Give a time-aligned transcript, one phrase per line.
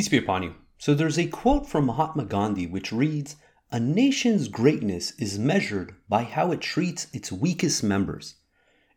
[0.00, 0.54] Peace be upon you.
[0.78, 3.36] So there's a quote from Mahatma Gandhi which reads
[3.70, 8.36] A nation's greatness is measured by how it treats its weakest members.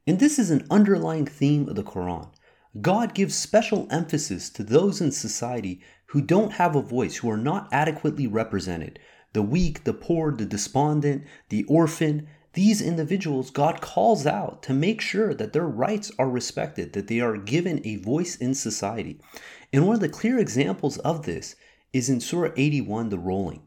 [0.07, 2.29] And this is an underlying theme of the Quran.
[2.79, 7.35] God gives special emphasis to those in society who don't have a voice, who are
[7.35, 8.97] not adequately represented.
[9.33, 15.01] The weak, the poor, the despondent, the orphan, these individuals God calls out to make
[15.01, 19.19] sure that their rights are respected, that they are given a voice in society.
[19.71, 21.55] And one of the clear examples of this
[21.93, 23.63] is in Surah 81, the rolling.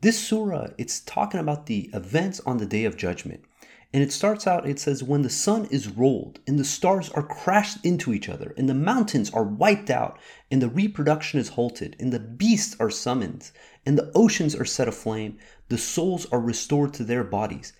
[0.00, 3.44] This surah, it's talking about the events on the day of judgment.
[3.92, 7.22] And it starts out, it says, when the sun is rolled and the stars are
[7.22, 10.18] crashed into each other, and the mountains are wiped out,
[10.50, 13.50] and the reproduction is halted, and the beasts are summoned,
[13.86, 15.38] and the oceans are set aflame,
[15.68, 17.72] the souls are restored to their bodies.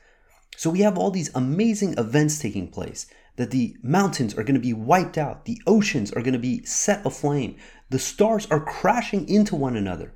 [0.56, 4.60] So we have all these amazing events taking place that the mountains are going to
[4.60, 7.56] be wiped out, the oceans are going to be set aflame,
[7.90, 10.14] the stars are crashing into one another.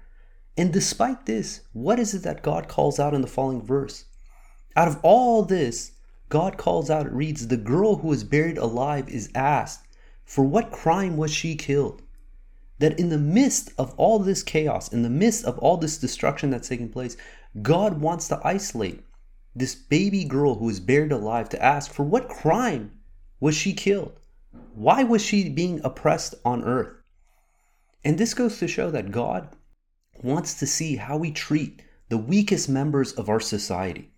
[0.56, 4.04] And despite this, what is it that God calls out in the following verse?
[4.76, 5.92] Out of all this,
[6.28, 9.86] God calls out, it reads, The girl who was buried alive is asked,
[10.24, 12.02] For what crime was she killed?
[12.78, 16.50] That in the midst of all this chaos, in the midst of all this destruction
[16.50, 17.16] that's taking place,
[17.62, 19.02] God wants to isolate
[19.54, 22.92] this baby girl who was buried alive to ask, For what crime
[23.40, 24.18] was she killed?
[24.74, 26.94] Why was she being oppressed on earth?
[28.04, 29.56] And this goes to show that God
[30.22, 34.10] wants to see how we treat the weakest members of our society.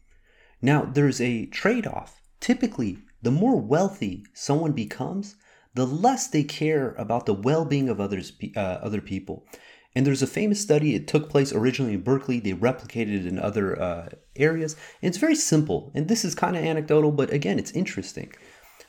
[0.62, 2.20] Now, there's a trade off.
[2.40, 5.36] Typically, the more wealthy someone becomes,
[5.74, 9.46] the less they care about the well being of others, uh, other people.
[9.94, 13.38] And there's a famous study, it took place originally in Berkeley, they replicated it in
[13.38, 14.76] other uh, areas.
[15.02, 15.90] And it's very simple.
[15.94, 18.32] And this is kind of anecdotal, but again, it's interesting.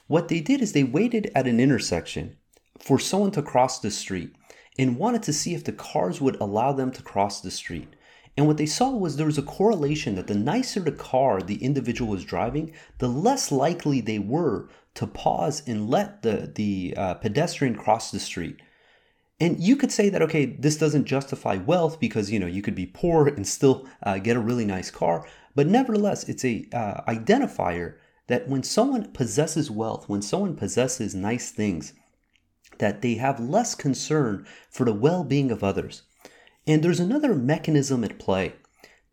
[0.08, 2.38] What they did is they waited at an intersection
[2.78, 4.36] for someone to cross the street
[4.78, 7.96] and wanted to see if the cars would allow them to cross the street.
[8.38, 11.64] And what they saw was there was a correlation that the nicer the car the
[11.64, 17.14] individual was driving, the less likely they were to pause and let the, the uh,
[17.16, 18.62] pedestrian cross the street.
[19.42, 22.76] And you could say that, okay, this doesn't justify wealth because, you know, you could
[22.76, 25.28] be poor and still uh, get a really nice car.
[25.56, 27.96] But nevertheless, it's a uh, identifier
[28.28, 31.94] that when someone possesses wealth, when someone possesses nice things,
[32.78, 36.04] that they have less concern for the well being of others.
[36.68, 38.54] And there's another mechanism at play.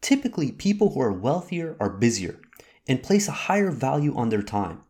[0.02, 2.38] Typically, people who are wealthier are busier
[2.86, 4.82] and place a higher value on their time.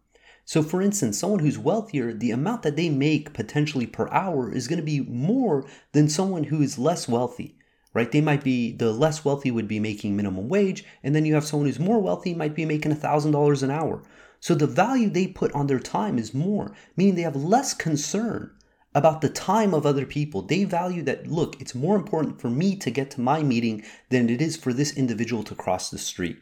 [0.48, 4.66] So, for instance, someone who's wealthier, the amount that they make potentially per hour is
[4.66, 7.58] going to be more than someone who is less wealthy,
[7.92, 8.10] right?
[8.10, 11.44] They might be, the less wealthy would be making minimum wage, and then you have
[11.44, 14.02] someone who's more wealthy might be making $1,000 an hour.
[14.40, 18.50] So the value they put on their time is more, meaning they have less concern
[18.94, 20.40] about the time of other people.
[20.40, 24.30] They value that, look, it's more important for me to get to my meeting than
[24.30, 26.38] it is for this individual to cross the street.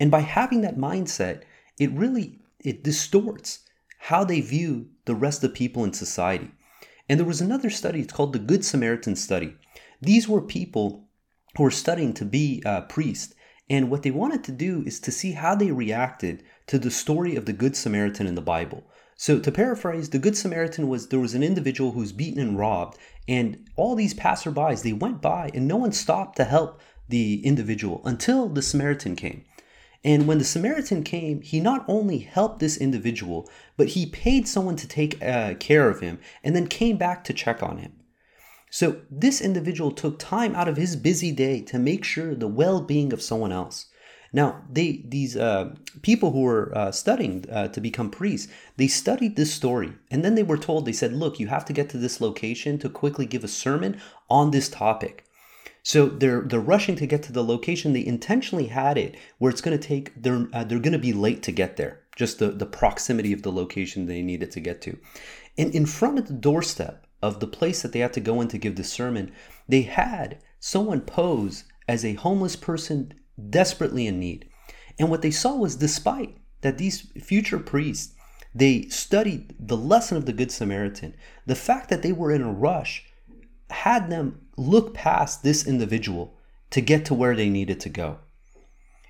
[0.00, 1.42] And by having that mindset,
[1.78, 3.60] it really it distorts
[3.98, 6.50] how they view the rest of the people in society.
[7.08, 9.56] And there was another study, it's called the Good Samaritan study.
[10.00, 11.08] These were people
[11.56, 13.34] who were studying to be a priest,
[13.70, 17.36] and what they wanted to do is to see how they reacted to the story
[17.36, 18.84] of the Good Samaritan in the Bible.
[19.16, 22.58] So to paraphrase, the Good Samaritan was there was an individual who was beaten and
[22.58, 27.44] robbed, and all these passerbys they went by and no one stopped to help the
[27.44, 29.44] individual until the Samaritan came.
[30.04, 34.76] And when the Samaritan came, he not only helped this individual, but he paid someone
[34.76, 37.92] to take uh, care of him and then came back to check on him.
[38.70, 43.12] So this individual took time out of his busy day to make sure the well-being
[43.12, 43.86] of someone else.
[44.30, 49.36] Now, they these uh, people who were uh, studying uh, to become priests, they studied
[49.36, 50.84] this story, and then they were told.
[50.84, 53.98] They said, "Look, you have to get to this location to quickly give a sermon
[54.28, 55.24] on this topic."
[55.88, 57.94] So they're they're rushing to get to the location.
[57.94, 60.12] They intentionally had it where it's going to take.
[60.20, 62.00] They're uh, they're going to be late to get there.
[62.14, 64.98] Just the the proximity of the location they needed to get to,
[65.56, 68.48] and in front of the doorstep of the place that they had to go in
[68.48, 69.32] to give the sermon,
[69.66, 73.14] they had someone pose as a homeless person
[73.48, 74.46] desperately in need.
[74.98, 78.12] And what they saw was despite that these future priests
[78.54, 81.14] they studied the lesson of the good Samaritan,
[81.46, 83.07] the fact that they were in a rush
[83.70, 86.34] had them look past this individual
[86.70, 88.18] to get to where they needed to go.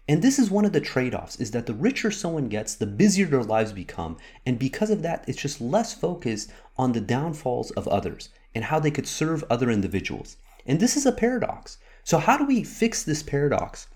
[0.09, 3.27] And this is one of the trade-offs is that the richer someone gets, the busier
[3.27, 4.17] their lives become,
[4.47, 8.81] and because of that, it's just less focused on the downfalls of others and how
[8.81, 10.37] they could serve other individuals.
[10.65, 11.77] And this is a paradox.
[12.05, 13.89] So how do we fix this paradox?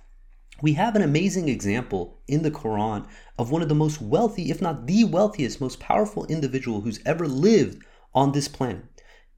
[0.61, 3.07] We have an amazing example in the Quran
[3.39, 7.27] of one of the most wealthy, if not the wealthiest, most powerful individual who's ever
[7.27, 7.83] lived
[8.15, 8.85] on this planet,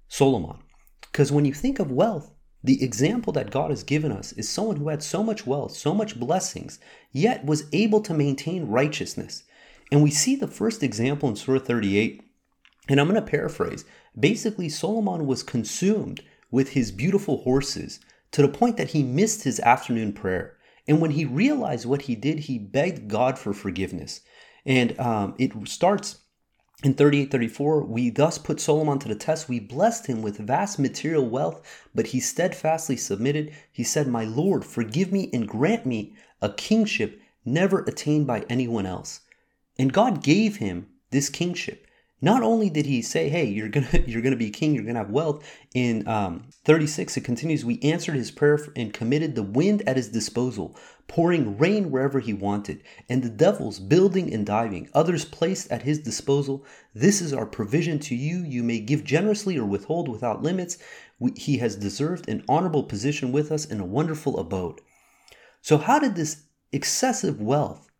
[0.08, 0.58] Solomon.
[1.14, 2.32] Because when you think of wealth,
[2.64, 5.94] the example that God has given us is someone who had so much wealth, so
[5.94, 6.80] much blessings,
[7.12, 9.44] yet was able to maintain righteousness.
[9.92, 12.20] And we see the first example in Surah 38.
[12.88, 13.84] And I'm going to paraphrase.
[14.18, 16.20] Basically, Solomon was consumed
[16.50, 18.00] with his beautiful horses
[18.32, 20.56] to the point that he missed his afternoon prayer.
[20.88, 24.20] And when he realized what he did, he begged God for forgiveness.
[24.66, 26.23] And um, it starts
[26.84, 29.48] in 3834, we thus put Solomon to the test.
[29.48, 31.62] We blessed him with vast material wealth,
[31.94, 33.54] but he steadfastly submitted.
[33.72, 38.84] He said, My Lord, forgive me and grant me a kingship never attained by anyone
[38.84, 39.20] else.
[39.78, 41.86] And God gave him this kingship.
[42.20, 45.10] Not only did he say, "Hey, you're gonna you're gonna be king, you're gonna have
[45.10, 45.44] wealth,"
[45.74, 50.08] in um, 36 it continues, "We answered his prayer and committed the wind at his
[50.08, 50.76] disposal,
[51.08, 55.98] pouring rain wherever he wanted, and the devils building and diving, others placed at his
[55.98, 56.64] disposal.
[56.94, 58.44] This is our provision to you.
[58.44, 60.78] You may give generously or withhold without limits.
[61.18, 64.80] We, he has deserved an honorable position with us in a wonderful abode."
[65.62, 67.90] So, how did this excessive wealth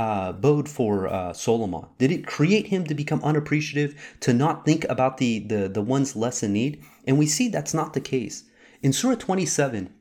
[0.00, 1.84] uh, bode for uh, Solomon?
[1.98, 6.16] Did it create him to become unappreciative, to not think about the, the, the ones
[6.16, 6.82] less in need?
[7.06, 8.44] And we see that's not the case.
[8.80, 9.92] In Surah 27,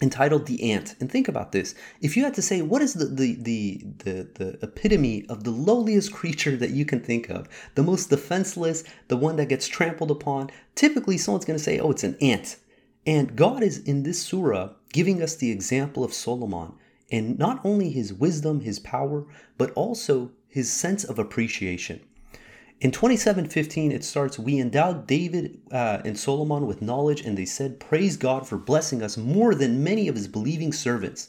[0.00, 1.74] entitled The Ant, and think about this.
[2.00, 5.50] If you had to say, what is the, the, the, the, the epitome of the
[5.50, 10.12] lowliest creature that you can think of, the most defenseless, the one that gets trampled
[10.12, 12.56] upon, typically someone's going to say, oh, it's an ant.
[13.04, 16.74] And God is in this surah giving us the example of Solomon
[17.10, 19.26] and not only his wisdom, his power,
[19.58, 22.00] but also his sense of appreciation.
[22.80, 27.78] In 27:15 it starts we endowed David uh, and Solomon with knowledge and they said
[27.78, 31.28] praise God for blessing us more than many of his believing servants.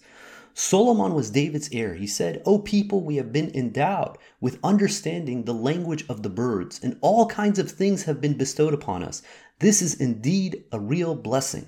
[0.54, 1.96] Solomon was David's heir.
[1.96, 6.80] He said, "O people, we have been endowed with understanding the language of the birds
[6.82, 9.22] and all kinds of things have been bestowed upon us.
[9.60, 11.66] This is indeed a real blessing."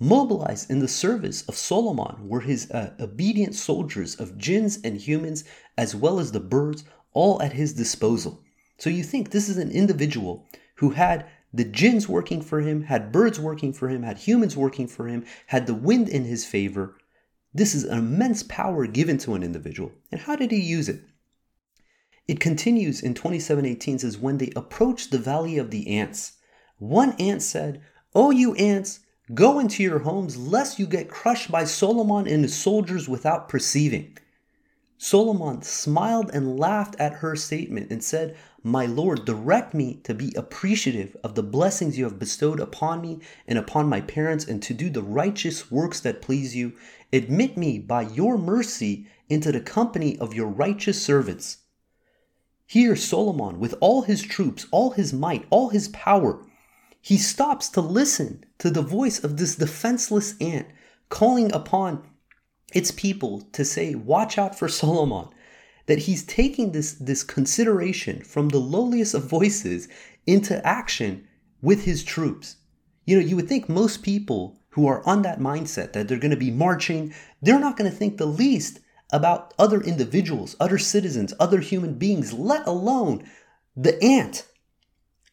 [0.00, 5.42] Mobilized in the service of Solomon were his uh, obedient soldiers of jinns and humans,
[5.76, 8.44] as well as the birds, all at his disposal.
[8.78, 10.46] So you think this is an individual
[10.76, 14.86] who had the jinns working for him, had birds working for him, had humans working
[14.86, 16.96] for him, had the wind in his favor.
[17.52, 19.90] This is an immense power given to an individual.
[20.12, 21.02] And how did he use it?
[22.28, 26.34] It continues in 2718 says, When they approached the valley of the ants,
[26.76, 27.80] one ant said,
[28.14, 29.00] O you ants,
[29.34, 34.16] Go into your homes, lest you get crushed by Solomon and his soldiers without perceiving.
[34.96, 40.32] Solomon smiled and laughed at her statement and said, My Lord, direct me to be
[40.34, 44.72] appreciative of the blessings you have bestowed upon me and upon my parents, and to
[44.72, 46.72] do the righteous works that please you.
[47.12, 51.58] Admit me by your mercy into the company of your righteous servants.
[52.66, 56.44] Here, Solomon, with all his troops, all his might, all his power,
[57.08, 60.66] he stops to listen to the voice of this defenseless ant
[61.08, 62.06] calling upon
[62.74, 65.30] its people to say, Watch out for Solomon.
[65.86, 69.88] That he's taking this, this consideration from the lowliest of voices
[70.26, 71.26] into action
[71.62, 72.56] with his troops.
[73.06, 76.30] You know, you would think most people who are on that mindset that they're going
[76.30, 78.80] to be marching, they're not going to think the least
[79.14, 83.26] about other individuals, other citizens, other human beings, let alone
[83.74, 84.44] the ant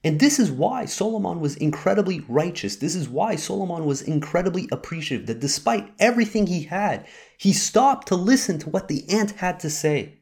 [0.05, 2.75] and this is why Solomon was incredibly righteous.
[2.75, 7.07] This is why Solomon was incredibly appreciative that despite everything he had,
[7.39, 10.19] he stopped to listen to what the ant had to say.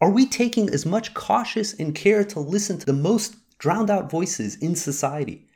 [0.00, 4.10] Are we taking as much cautious and care to listen to the most drowned out
[4.10, 5.46] voices in society?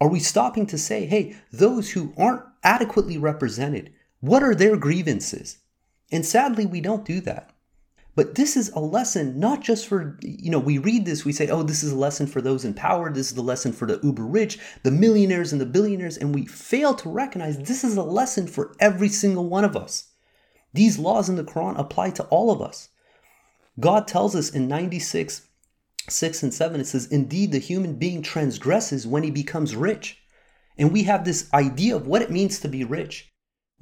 [0.00, 5.58] Are we stopping to say, hey, those who aren't adequately represented, what are their grievances?
[6.12, 7.51] And sadly, we don't do that.
[8.14, 11.48] But this is a lesson not just for, you know, we read this, we say,
[11.48, 14.00] oh, this is a lesson for those in power, this is the lesson for the
[14.02, 18.02] uber rich, the millionaires and the billionaires, and we fail to recognize this is a
[18.02, 20.10] lesson for every single one of us.
[20.74, 22.90] These laws in the Quran apply to all of us.
[23.80, 25.48] God tells us in 96,
[26.08, 30.18] 6 and 7, it says, Indeed, the human being transgresses when he becomes rich.
[30.76, 33.31] And we have this idea of what it means to be rich.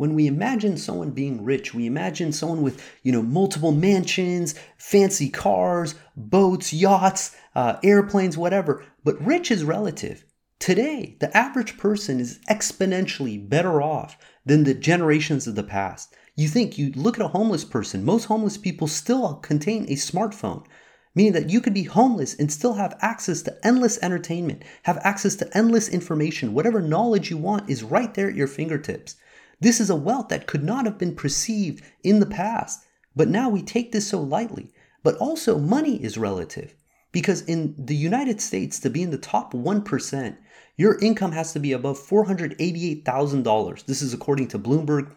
[0.01, 5.29] When we imagine someone being rich, we imagine someone with, you know, multiple mansions, fancy
[5.29, 8.83] cars, boats, yachts, uh, airplanes, whatever.
[9.05, 10.25] But rich is relative.
[10.59, 14.17] Today, the average person is exponentially better off
[14.47, 16.17] than the generations of the past.
[16.35, 20.65] You think, you look at a homeless person, most homeless people still contain a smartphone,
[21.15, 25.37] meaning that you could be homeless and still have access to endless entertainment, have access
[25.37, 26.55] to endless information.
[26.55, 29.17] Whatever knowledge you want is right there at your fingertips.
[29.61, 33.49] This is a wealth that could not have been perceived in the past, but now
[33.49, 34.73] we take this so lightly.
[35.03, 36.75] But also, money is relative.
[37.13, 40.37] Because in the United States, to be in the top 1%,
[40.77, 43.85] your income has to be above $488,000.
[43.85, 45.15] This is according to Bloomberg.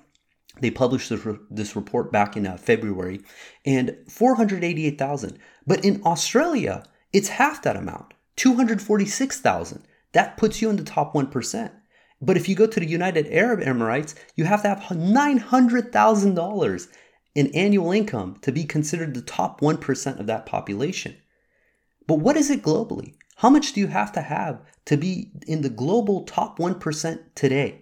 [0.60, 3.22] They published this, re- this report back in uh, February,
[3.66, 5.40] and 488,000.
[5.68, 9.84] But in Australia, it's half that amount, 246,000.
[10.14, 11.72] That puts you in the top 1%.
[12.26, 16.88] But if you go to the United Arab Emirates, you have to have $900,000
[17.36, 21.18] in annual income to be considered the top 1% of that population.
[22.08, 23.16] But what is it globally?
[23.38, 27.82] How much do you have to have to be in the global top 1% today?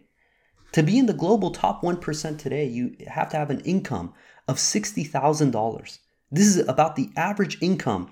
[0.72, 4.16] To be in the global top 1% today, you have to have an income
[4.48, 6.00] of $60,000.
[6.32, 8.10] This is about the average income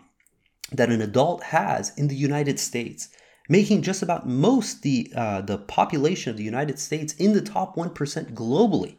[0.72, 3.10] that an adult has in the United States,
[3.50, 7.76] making just about most the uh, the population of the United States in the top
[7.76, 8.96] 1% globally.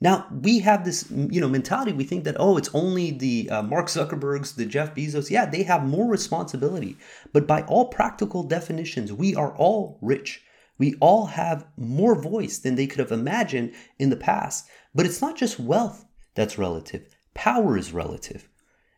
[0.00, 1.92] Now we have this, you know, mentality.
[1.92, 5.30] We think that oh, it's only the uh, Mark Zuckerbergs, the Jeff Bezos.
[5.30, 6.96] Yeah, they have more responsibility,
[7.32, 10.42] but by all practical definitions, we are all rich.
[10.78, 14.66] We all have more voice than they could have imagined in the past.
[14.94, 16.04] But it's not just wealth
[16.34, 17.08] that's relative.
[17.32, 18.48] Power is relative.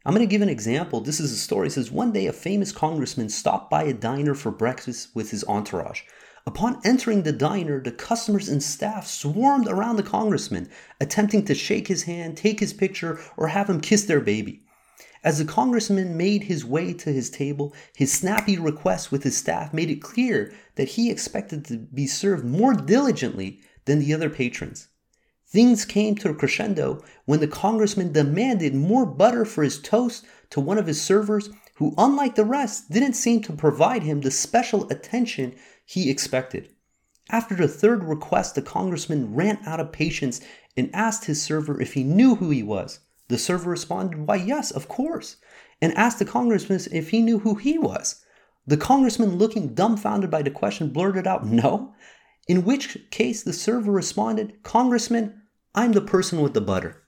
[0.04, 1.00] I'm going to give an example.
[1.00, 1.66] This is a story.
[1.66, 5.44] It says one day a famous congressman stopped by a diner for breakfast with his
[5.44, 6.02] entourage.
[6.46, 11.88] Upon entering the diner, the customers and staff swarmed around the congressman, attempting to shake
[11.88, 14.62] his hand, take his picture, or have him kiss their baby.
[15.24, 19.74] As the congressman made his way to his table, his snappy request with his staff
[19.74, 24.88] made it clear that he expected to be served more diligently than the other patrons.
[25.50, 30.60] Things came to a crescendo when the congressman demanded more butter for his toast to
[30.60, 34.86] one of his servers, who, unlike the rest, didn't seem to provide him the special
[34.90, 35.54] attention
[35.86, 36.68] he expected.
[37.30, 40.42] After the third request, the congressman ran out of patience
[40.76, 43.00] and asked his server if he knew who he was.
[43.28, 45.36] The server responded, Why, yes, of course,
[45.80, 48.22] and asked the congressman if he knew who he was.
[48.66, 51.94] The congressman, looking dumbfounded by the question, blurted out, No.
[52.48, 55.42] In which case, the server responded, Congressman,
[55.74, 57.04] I'm the person with the butter.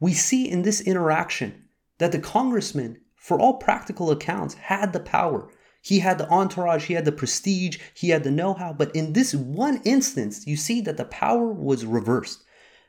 [0.00, 1.68] We see in this interaction
[1.98, 5.50] that the congressman, for all practical accounts, had the power
[5.82, 8.72] he had the entourage, he had the prestige, he had the know how.
[8.72, 12.44] But in this one instance, you see that the power was reversed.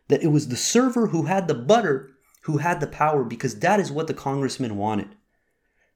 [0.09, 2.09] That it was the server who had the butter
[2.43, 5.15] who had the power because that is what the congressman wanted.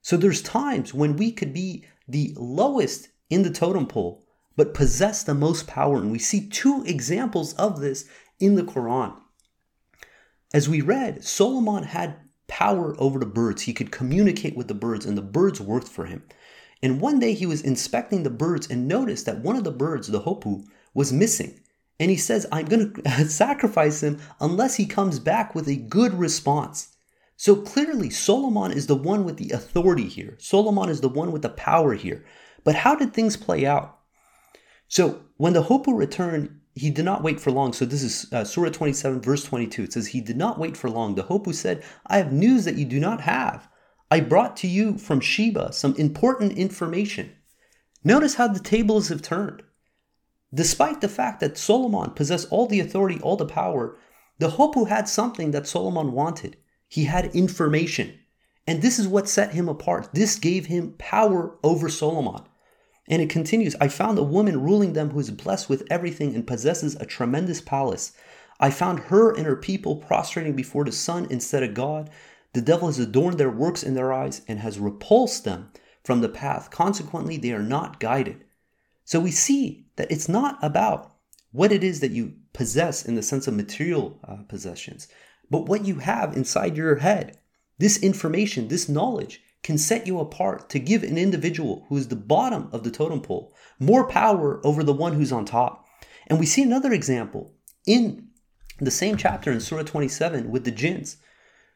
[0.00, 4.24] So there's times when we could be the lowest in the totem pole,
[4.56, 5.98] but possess the most power.
[5.98, 8.06] And we see two examples of this
[8.40, 9.14] in the Quran.
[10.52, 12.16] As we read, Solomon had
[12.48, 13.62] power over the birds.
[13.62, 16.22] He could communicate with the birds, and the birds worked for him.
[16.82, 20.08] And one day he was inspecting the birds and noticed that one of the birds,
[20.08, 21.60] the hoopoe, was missing.
[21.98, 26.14] And he says, I'm going to sacrifice him unless he comes back with a good
[26.14, 26.96] response.
[27.36, 30.36] So clearly, Solomon is the one with the authority here.
[30.38, 32.24] Solomon is the one with the power here.
[32.64, 33.98] But how did things play out?
[34.88, 37.72] So when the hoopoe returned, he did not wait for long.
[37.72, 39.84] So this is uh, Surah 27, verse 22.
[39.84, 41.14] It says, He did not wait for long.
[41.14, 43.68] The hoopoe said, I have news that you do not have.
[44.10, 47.34] I brought to you from Sheba some important information.
[48.04, 49.62] Notice how the tables have turned.
[50.54, 53.98] Despite the fact that Solomon possessed all the authority, all the power,
[54.38, 56.56] the Hoopoe had something that Solomon wanted.
[56.88, 58.18] He had information.
[58.66, 60.10] And this is what set him apart.
[60.12, 62.42] This gave him power over Solomon.
[63.08, 66.46] And it continues I found a woman ruling them who is blessed with everything and
[66.46, 68.12] possesses a tremendous palace.
[68.58, 72.10] I found her and her people prostrating before the sun instead of God.
[72.52, 75.70] The devil has adorned their works in their eyes and has repulsed them
[76.02, 76.70] from the path.
[76.70, 78.44] Consequently, they are not guided.
[79.04, 81.16] So we see that it's not about
[81.52, 85.08] what it is that you possess in the sense of material uh, possessions,
[85.50, 87.38] but what you have inside your head.
[87.78, 92.14] This information, this knowledge can set you apart to give an individual who is the
[92.14, 95.84] bottom of the totem pole more power over the one who's on top.
[96.28, 97.52] And we see another example
[97.84, 98.28] in
[98.78, 101.16] the same chapter in Surah 27 with the jinns.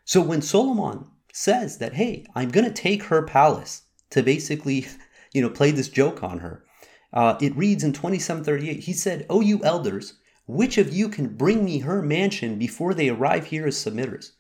[0.04, 4.87] So when Solomon says that, hey, I'm going to take her palace to basically,
[5.32, 6.64] you know, play this joke on her,
[7.12, 10.14] uh, it reads in 2738, he said, O you elders,
[10.47, 14.30] which of you can bring me her mansion before they arrive here as submitters?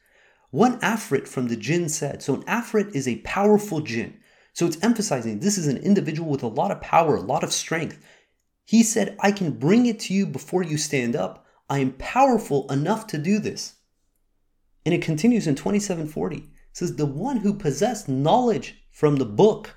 [0.50, 4.18] One Afrit from the jinn said, so an Afrit is a powerful jinn.
[4.52, 7.52] So it's emphasizing this is an individual with a lot of power, a lot of
[7.52, 8.04] strength.
[8.64, 11.46] He said, I can bring it to you before you stand up.
[11.68, 13.74] I am powerful enough to do this.
[14.84, 16.36] And it continues in 2740.
[16.36, 19.76] It says, The one who possessed knowledge from the book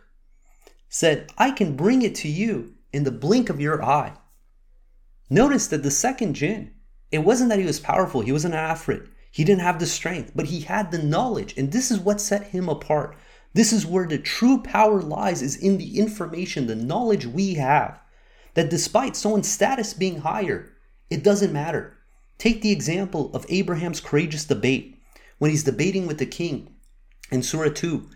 [0.90, 4.14] said, I can bring it to you in the blink of your eye.
[5.30, 6.74] Notice that the second jinn,
[7.12, 9.08] it wasn't that he was powerful, he was an afrit.
[9.34, 11.58] He didn't have the strength, but he had the knowledge.
[11.58, 13.18] And this is what set him apart.
[13.54, 18.00] This is where the true power lies is in the information, the knowledge we have.
[18.54, 20.74] That despite someone's status being higher,
[21.10, 21.98] it doesn't matter.
[22.38, 25.02] Take the example of Abraham's courageous debate
[25.40, 26.76] when he's debating with the king
[27.32, 28.08] in Surah 2.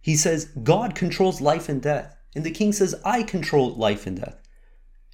[0.00, 2.16] He says, God controls life and death.
[2.34, 4.42] And the king says, I control life and death.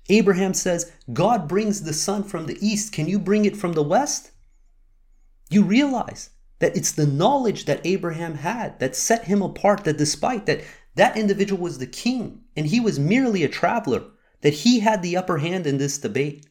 [0.09, 2.95] Abraham says, God brings the sun from the east.
[2.95, 4.31] Can you bring it from the west?
[5.51, 10.47] You realize that it's the knowledge that Abraham had that set him apart, that despite
[10.47, 10.63] that
[10.95, 14.05] that individual was the king and he was merely a traveler,
[14.41, 16.47] that he had the upper hand in this debate.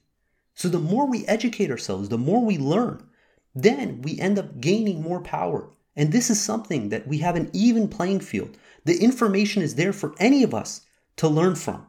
[0.55, 3.07] So the more we educate ourselves, the more we learn,
[3.55, 5.71] then we end up gaining more power.
[5.95, 8.57] And this is something that we have an even playing field.
[8.85, 10.81] The information is there for any of us
[11.17, 11.85] to learn from.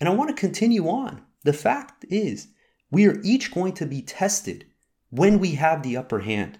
[0.00, 1.22] And I want to continue on.
[1.42, 2.48] The fact is,
[2.90, 4.66] we are each going to be tested
[5.10, 6.58] when we have the upper hand.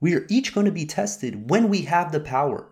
[0.00, 2.70] We are each going to be tested when we have the power.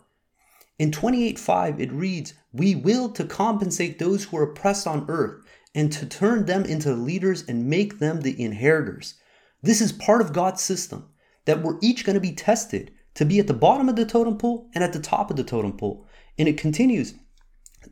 [0.78, 5.92] In 28:5 it reads, "We will to compensate those who are oppressed on earth and
[5.92, 9.14] to turn them into leaders and make them the inheritors."
[9.62, 11.08] This is part of God's system
[11.44, 14.38] that we're each going to be tested to be at the bottom of the totem
[14.38, 16.06] pole and at the top of the totem pole.
[16.36, 17.14] And it continues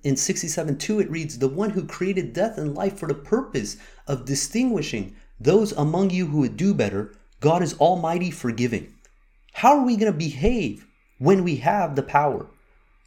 [0.02, 4.24] in 67:2 it reads, "The one who created death and life for the purpose of
[4.24, 8.94] distinguishing those among you who would do better, God is almighty forgiving."
[9.54, 10.86] How are we going to behave
[11.18, 12.46] when we have the power?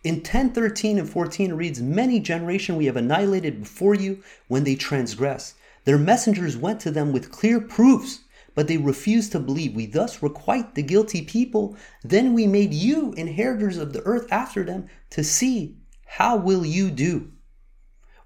[0.03, 4.75] In 10:13 and 14 it reads, "Many generation we have annihilated before you when they
[4.75, 5.53] transgress.
[5.85, 8.19] Their messengers went to them with clear proofs,
[8.55, 9.75] but they refused to believe.
[9.75, 11.75] We thus requite the guilty people.
[12.03, 16.91] Then we made you inheritors of the earth after them to see how will you
[16.91, 17.31] do?"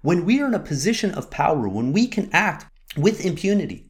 [0.02, 3.87] When we are in a position of power, when we can act with impunity,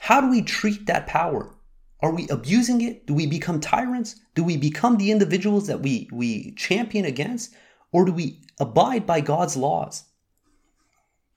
[0.00, 1.54] how do we treat that power?
[2.00, 3.06] Are we abusing it?
[3.06, 4.20] Do we become tyrants?
[4.34, 7.54] Do we become the individuals that we, we champion against?
[7.92, 10.04] Or do we abide by God's laws?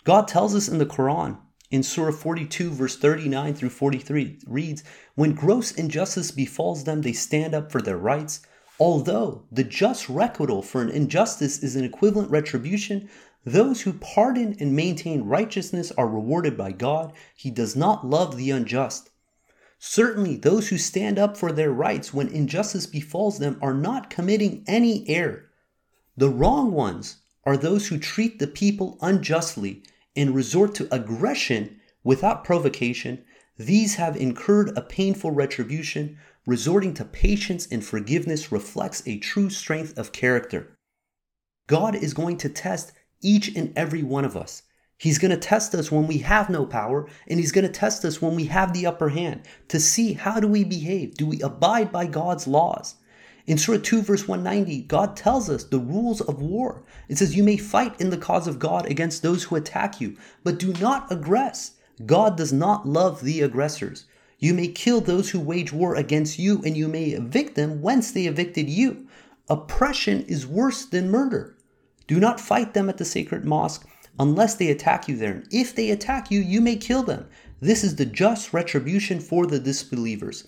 [0.03, 1.37] God tells us in the Quran,
[1.69, 4.83] in Surah 42, verse 39 through 43, reads,
[5.15, 8.41] When gross injustice befalls them, they stand up for their rights.
[8.79, 13.09] Although the just requital for an injustice is an equivalent retribution,
[13.47, 17.13] those who pardon and maintain righteousness are rewarded by God.
[17.33, 19.09] He does not love the unjust.
[19.79, 24.65] Certainly, those who stand up for their rights when injustice befalls them are not committing
[24.67, 25.49] any error.
[26.17, 29.81] The wrong ones are those who treat the people unjustly
[30.13, 33.23] and resort to aggression without provocation.
[33.55, 36.17] These have incurred a painful retribution.
[36.45, 40.77] Resorting to patience and forgiveness reflects a true strength of character.
[41.67, 44.63] God is going to test each and every one of us.
[44.99, 48.03] He's going to test us when we have no power, and he's going to test
[48.03, 51.15] us when we have the upper hand to see how do we behave?
[51.15, 52.95] Do we abide by God's laws?
[53.45, 56.83] In Surah 2, verse 190, God tells us the rules of war.
[57.07, 60.17] It says, You may fight in the cause of God against those who attack you,
[60.43, 61.71] but do not aggress.
[62.05, 64.05] God does not love the aggressors.
[64.39, 68.11] You may kill those who wage war against you, and you may evict them whence
[68.11, 69.07] they evicted you.
[69.47, 71.56] Oppression is worse than murder.
[72.07, 73.85] Do not fight them at the sacred mosque
[74.17, 75.43] unless they attack you there.
[75.51, 77.27] If they attack you, you may kill them.
[77.59, 80.45] This is the just retribution for the disbelievers.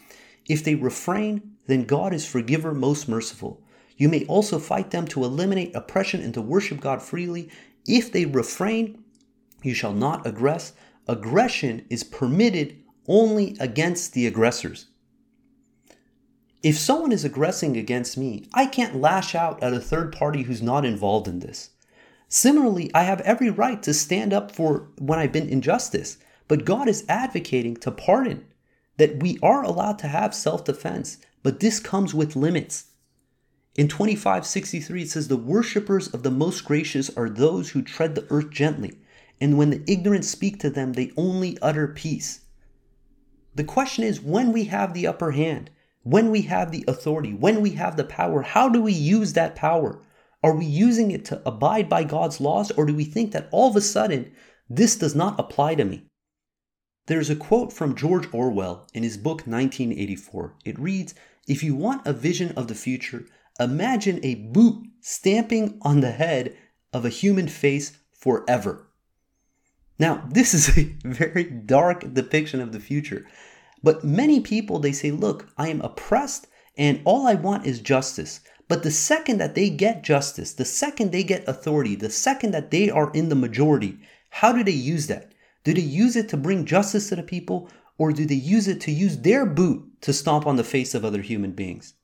[0.48, 3.62] If they refrain, then God is forgiver, most merciful.
[3.98, 7.50] You may also fight them to eliminate oppression and to worship God freely.
[7.86, 9.04] If they refrain,
[9.62, 10.72] you shall not aggress.
[11.08, 14.88] Aggression is permitted only against the aggressors.
[16.62, 20.62] If someone is aggressing against me, I can't lash out at a third party who's
[20.62, 21.70] not involved in this.
[22.28, 26.18] Similarly, I have every right to stand up for when I've been injustice,
[26.50, 28.46] but God is advocating to pardon,
[28.98, 32.88] that we are allowed to have self defense, but this comes with limits.
[33.76, 38.28] In 2563, it says, The worshippers of the most gracious are those who tread the
[38.30, 39.00] earth gently,
[39.40, 42.42] and when the ignorant speak to them, they only utter peace.
[43.56, 45.70] The question is when we have the upper hand,
[46.10, 49.56] when we have the authority, when we have the power, how do we use that
[49.56, 50.02] power?
[50.42, 53.70] Are we using it to abide by God's laws, or do we think that all
[53.70, 54.32] of a sudden
[54.70, 56.06] this does not apply to me?
[57.06, 60.56] There's a quote from George Orwell in his book 1984.
[60.66, 61.14] It reads
[61.48, 63.26] If you want a vision of the future,
[63.60, 66.58] imagine a boot stamping on the head
[66.92, 68.88] of a human face forever.
[70.00, 73.28] Now, this is a very dark depiction of the future.
[73.82, 76.48] But many people, they say, look, I am oppressed
[76.80, 78.40] and all I want is justice.
[78.70, 82.72] But the second that they get justice, the second they get authority, the second that
[82.72, 83.98] they are in the majority,
[84.30, 85.34] how do they use that?
[85.66, 88.80] Do they use it to bring justice to the people, or do they use it
[88.82, 91.96] to use their boot to stomp on the face of other human beings?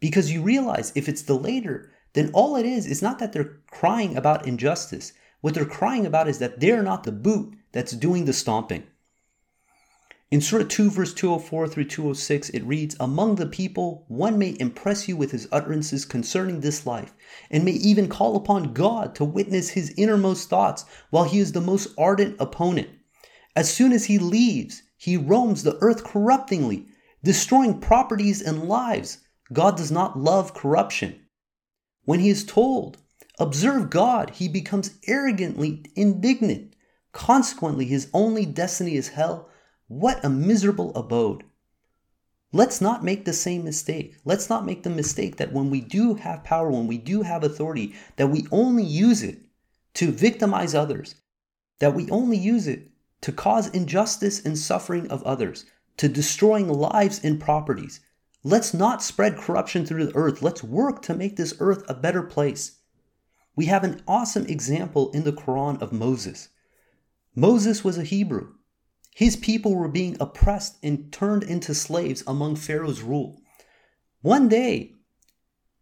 [0.00, 3.58] Because you realize if it's the later, then all it is is not that they're
[3.70, 5.12] crying about injustice.
[5.42, 8.84] What they're crying about is that they're not the boot that's doing the stomping.
[10.34, 15.06] In Surah 2, verse 204 through 206, it reads Among the people, one may impress
[15.06, 17.14] you with his utterances concerning this life,
[17.52, 21.60] and may even call upon God to witness his innermost thoughts while he is the
[21.60, 22.88] most ardent opponent.
[23.54, 26.88] As soon as he leaves, he roams the earth corruptingly,
[27.22, 29.18] destroying properties and lives.
[29.52, 31.26] God does not love corruption.
[32.06, 32.98] When he is told,
[33.38, 36.74] Observe God, he becomes arrogantly indignant.
[37.12, 39.48] Consequently, his only destiny is hell.
[39.88, 41.44] What a miserable abode.
[42.52, 44.16] Let's not make the same mistake.
[44.24, 47.42] Let's not make the mistake that when we do have power, when we do have
[47.42, 49.40] authority, that we only use it
[49.94, 51.16] to victimize others,
[51.80, 52.90] that we only use it
[53.22, 55.66] to cause injustice and suffering of others,
[55.96, 58.00] to destroying lives and properties.
[58.42, 60.40] Let's not spread corruption through the earth.
[60.40, 62.78] Let's work to make this earth a better place.
[63.56, 66.48] We have an awesome example in the Quran of Moses.
[67.34, 68.54] Moses was a Hebrew.
[69.14, 73.40] His people were being oppressed and turned into slaves among Pharaoh's rule.
[74.22, 74.92] One day,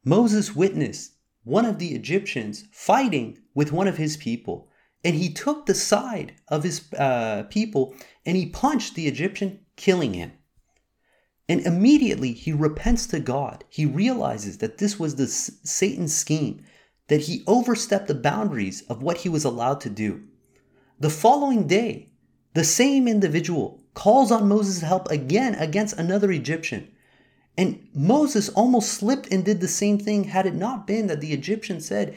[0.04, 4.68] Moses witnessed one of the Egyptians fighting with one of his people,
[5.02, 7.94] and he took the side of his uh, people
[8.26, 10.32] and he punched the Egyptian, killing him.
[11.48, 13.64] And immediately he repents to God.
[13.70, 16.64] He realizes that this was the Satan's scheme,
[17.08, 20.22] that he overstepped the boundaries of what he was allowed to do.
[21.00, 22.11] The following day,
[22.54, 26.90] the same individual calls on Moses' help again against another Egyptian.
[27.56, 31.32] And Moses almost slipped and did the same thing had it not been that the
[31.32, 32.14] Egyptian said,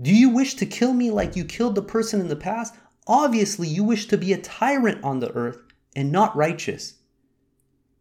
[0.00, 2.74] Do you wish to kill me like you killed the person in the past?
[3.06, 5.58] Obviously, you wish to be a tyrant on the earth
[5.96, 6.94] and not righteous.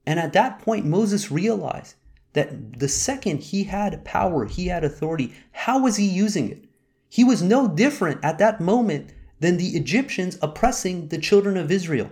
[0.05, 1.95] And at that point, Moses realized
[2.33, 6.65] that the second he had power, he had authority, how was he using it?
[7.07, 12.11] He was no different at that moment than the Egyptians oppressing the children of Israel.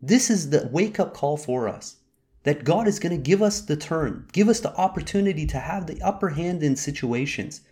[0.00, 1.96] This is the wake up call for us
[2.42, 5.86] that God is going to give us the turn, give us the opportunity to have
[5.86, 7.62] the upper hand in situations.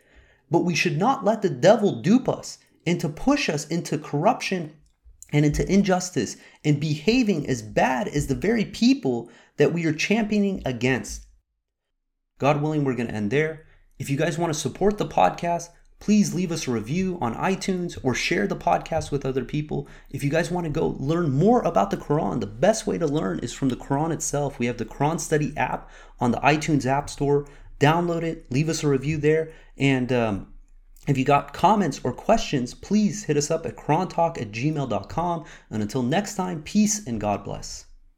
[0.51, 4.75] But we should not let the devil dupe us and to push us into corruption
[5.33, 10.61] and into injustice and behaving as bad as the very people that we are championing
[10.65, 11.27] against.
[12.39, 13.67] God willing, we're going to end there.
[13.99, 15.69] If you guys want to support the podcast,
[16.05, 19.89] please leave us a review on iTunes or share the podcast with other people.
[20.11, 23.07] If you guys want to go learn more about the Quran, the best way to
[23.07, 24.59] learn is from the Quran itself.
[24.59, 25.89] We have the Quran Study app
[26.21, 27.47] on the iTunes App Store.
[27.81, 30.53] Download it, leave us a review there, and um,
[31.09, 35.45] if you got comments or questions, please hit us up at qurantalk at gmail.com.
[35.71, 37.87] And until next time, peace and God bless.